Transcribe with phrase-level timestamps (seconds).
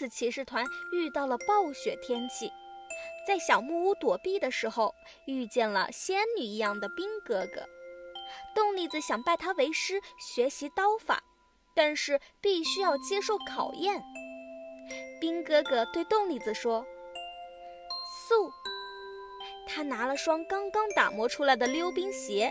[0.00, 2.50] 次骑士团遇到了暴雪天气，
[3.28, 4.94] 在小木屋躲避的时候，
[5.26, 7.68] 遇见了仙女一样的冰哥哥。
[8.54, 11.22] 冻栗子想拜他为师，学习刀法，
[11.74, 14.02] 但是必须要接受考验。
[15.20, 16.82] 冰哥哥对冻栗子说
[18.26, 18.50] ：“速！”
[19.68, 22.50] 他拿了双刚刚打磨出来的溜冰鞋。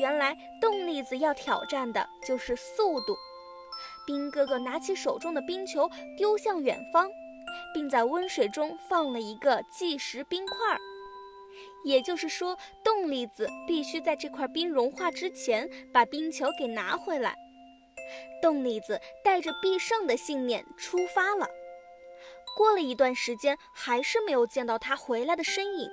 [0.00, 3.16] 原来冻栗子要挑战的就是速度。
[4.06, 7.10] 冰哥哥拿起手中的冰球，丢向远方，
[7.72, 10.80] 并在温水中放了一个计时冰块儿。
[11.84, 17.34] 也就是说，冻栗子必须在这块冰融化之前把冰球给拿回来。
[18.40, 21.48] 冻栗子带着必胜的信念出发了。
[22.56, 25.88] 过了一段时间，还是没有见到他回来的身影。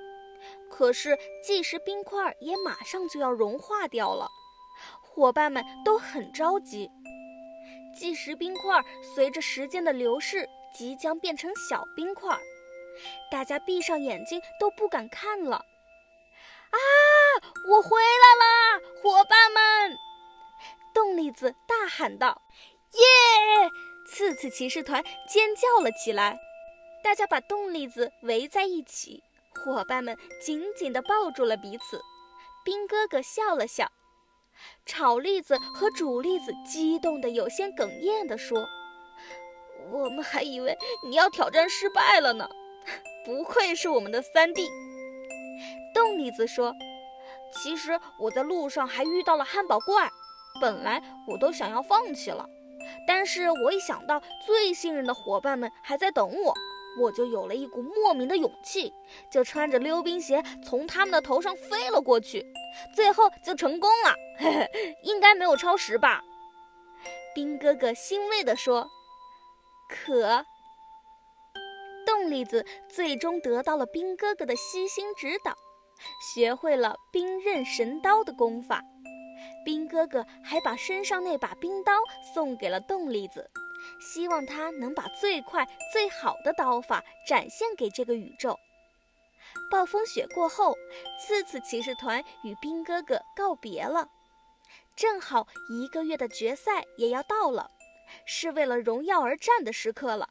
[0.70, 4.28] 可是计时冰块也马上就要融化掉了，
[5.02, 6.90] 伙伴们都很着急。
[7.94, 8.82] 计时冰块
[9.14, 12.38] 随着时间的流逝，即将变成小冰块，
[13.30, 15.56] 大家闭上眼睛都不敢看了。
[15.56, 16.78] 啊！
[17.68, 19.96] 我回来啦，伙伴们！
[20.94, 22.40] 冻栗子大喊道
[22.94, 23.70] ：“耶！”
[24.06, 26.38] 刺刺骑士团尖叫了起来，
[27.02, 29.22] 大家把冻栗子围在一起。
[29.64, 32.00] 伙伴们紧紧地抱住了彼此，
[32.64, 33.90] 冰哥哥笑了笑，
[34.86, 38.66] 炒栗子和煮栗子激动得有些哽咽地说
[39.90, 40.76] ：“我们还以为
[41.08, 42.48] 你要挑战失败了呢，
[43.24, 44.68] 不愧是我们的三弟。”
[45.94, 46.74] 冻栗子说
[47.52, 50.08] ：“其实我在路上还遇到了汉堡怪，
[50.60, 52.48] 本来我都想要放弃了，
[53.06, 56.54] 但是我一想到最信任的伙伴们还在等我。”
[56.98, 58.92] 我就有了一股莫名的勇气，
[59.30, 62.44] 就穿着溜冰鞋从他们的头上飞了过去，
[62.94, 64.14] 最后就成功了。
[64.38, 66.22] 嘿嘿，应该没有超时吧？
[67.34, 68.88] 冰哥哥欣慰地说。
[69.88, 70.44] 可，
[72.06, 75.52] 冻栗子最终得到了冰哥哥的悉心指导，
[76.34, 78.82] 学会了冰刃神刀的功法。
[79.64, 81.92] 冰哥哥还把身上那把冰刀
[82.34, 83.50] 送给了冻栗子。
[83.98, 88.58] 希望他能把最快最好的刀法展现给这个宇宙。
[89.70, 90.76] 暴风雪过后，
[91.18, 94.08] 次次骑士团与冰哥哥告别了。
[94.94, 97.70] 正好一个月的决赛也要到了，
[98.26, 100.28] 是为了荣耀而战的时刻了。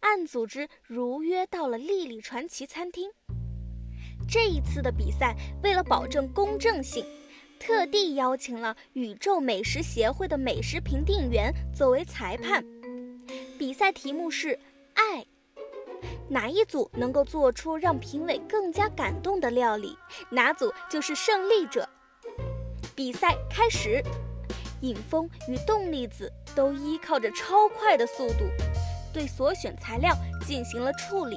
[0.00, 3.10] 暗组织如约到了莉莉传奇餐厅。
[4.28, 7.04] 这一次的比赛，为了保证公正性。
[7.60, 12.64] 特地邀请了宇宙美食协会的美食评定员作为裁判，
[13.58, 14.58] 比赛题目是
[14.94, 15.26] 爱，
[16.26, 19.94] 哪一组能够做出让评委更加感动的料理，
[20.30, 21.86] 哪组就是胜利者。
[22.96, 24.02] 比赛开始，
[24.80, 28.46] 尹峰与冻栗子都依靠着超快的速度，
[29.12, 30.16] 对所选材料
[30.46, 31.36] 进行了处理。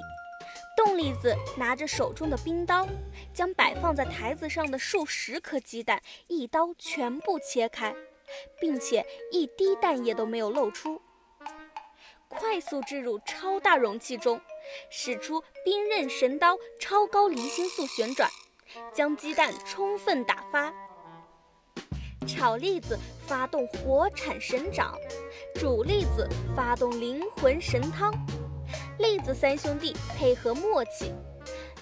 [0.84, 2.86] 冻栗子拿着手中的冰刀，
[3.34, 7.96] 将摆放在台子上的数十颗鸡蛋一刀全部切开，
[8.60, 11.02] 并且一滴蛋液都没有漏出。
[12.28, 14.42] 快速置入超大容器中，
[14.90, 18.30] 使出冰刃神刀超高离心速旋转，
[18.94, 20.74] 将鸡蛋充分打发。
[22.28, 24.98] 炒栗子发动火产神掌，
[25.56, 28.14] 煮栗子发动灵魂神汤。
[29.04, 31.12] 栗子三兄弟配合默契，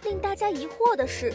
[0.04, 1.32] 令大家疑惑的是，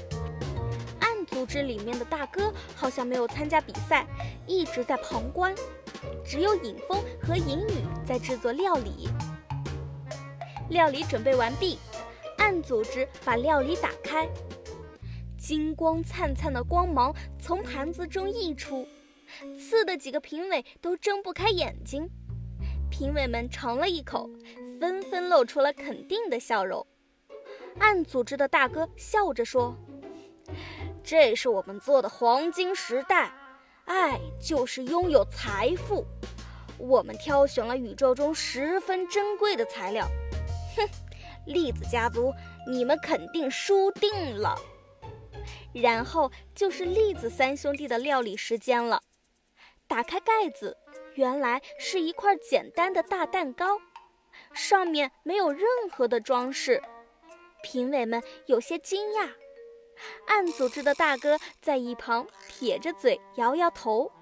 [0.98, 4.04] 暗组织里面的大哥好像没有参加比赛，
[4.48, 5.54] 一直在旁观，
[6.24, 9.08] 只有尹峰和尹宇在制作料理。
[10.70, 11.78] 料理准备完毕，
[12.38, 14.28] 暗组织把料理打开，
[15.38, 18.84] 金光灿灿的光芒从盘子中溢出，
[19.56, 22.10] 刺的几个评委都睁不开眼睛。
[22.88, 24.28] 评委们尝了一口。
[24.78, 26.86] 纷纷露出了肯定的笑容。
[27.78, 29.76] 暗组织的大哥笑着说
[31.04, 33.32] ：“这是我们做的黄金时代，
[33.84, 36.06] 爱就是拥有财富。
[36.78, 40.06] 我们挑选了宇宙中十分珍贵的材料。
[40.76, 40.88] 哼，
[41.46, 42.32] 栗子家族，
[42.68, 44.56] 你们肯定输定了。
[45.74, 49.02] 然后就是栗子三兄弟的料理时间了。
[49.86, 50.76] 打开盖子，
[51.14, 53.78] 原来是一块简单的大蛋糕。”
[54.52, 56.82] 上面没有任何的装饰，
[57.62, 59.30] 评委们有些惊讶。
[60.26, 64.12] 暗组织的大哥在一旁撇着嘴摇摇头。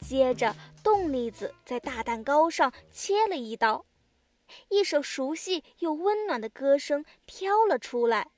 [0.00, 3.84] 接着，冻栗子在大蛋糕上切了一刀，
[4.68, 8.30] 一首熟悉又温暖的歌声飘了出来：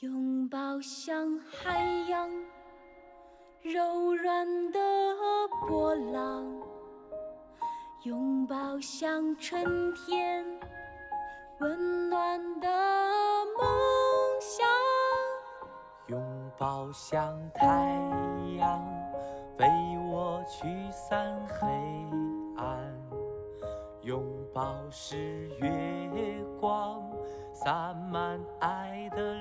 [0.00, 2.30] 拥抱像海洋，
[3.62, 4.78] 柔软的
[5.66, 6.55] 波浪。
[8.06, 10.46] 拥抱像春天，
[11.58, 12.68] 温暖的
[13.58, 13.66] 梦
[14.40, 14.64] 想。
[16.06, 16.22] 拥
[16.56, 17.64] 抱像太
[18.58, 18.80] 阳，
[19.58, 19.66] 为
[20.08, 21.66] 我驱散黑
[22.56, 22.78] 暗；
[24.02, 24.22] 拥
[24.54, 27.02] 抱是月光，
[27.52, 29.34] 洒满爱的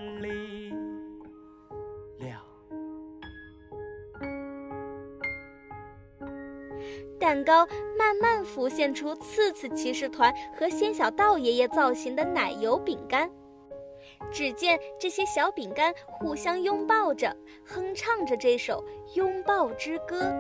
[7.20, 7.68] 蛋糕
[7.98, 13.30] 慢慢浮现出刺刺骑士团和仙小道爷爷造型的奶油饼干。
[14.32, 17.36] 只见这些小饼干互相拥抱着，
[17.66, 18.84] 哼唱着这首
[19.16, 20.34] 拥抱之歌。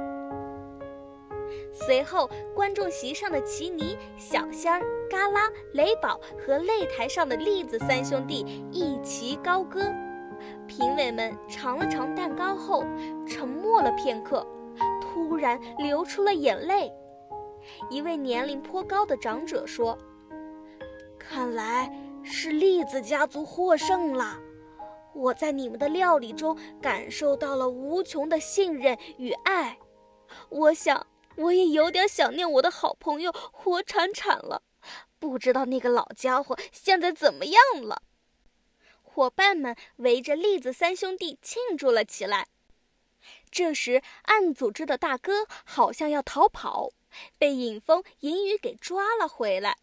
[1.71, 9.81] 随后，观众席上的奇尼、小仙儿、嘎啦、雷宝和擂台上的栗子三兄弟一齐高歌。
[10.67, 12.83] 评委们尝了尝蛋糕后，
[13.27, 14.45] 沉默了片刻，
[15.15, 16.91] 突然流出了眼泪。
[17.89, 19.97] 一位年龄颇高的长者说
[21.17, 21.89] ：“看来……”
[22.27, 24.39] 是栗子家族获胜了，
[25.13, 29.77] 我在你们的料理中感受到了无穷的信任与爱。
[30.49, 31.05] 我想，
[31.37, 34.63] 我也有点想念我的好朋友火铲铲了。
[35.19, 38.01] 不知道那个老家伙现在怎么样了？
[39.03, 42.47] 伙伴们围着栗子三兄弟庆祝了起来。
[43.49, 46.91] 这时，暗组织的大哥好像要逃跑，
[47.37, 49.77] 被尹风、银雨给抓了回来。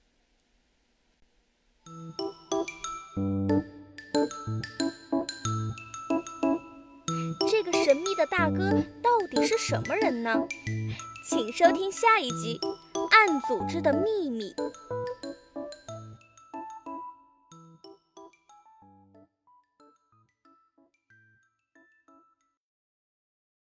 [7.51, 10.47] 这个神秘的大哥到底是什么人呢？
[11.29, 12.59] 请收听下一集
[13.09, 14.53] 《暗组织的秘密》。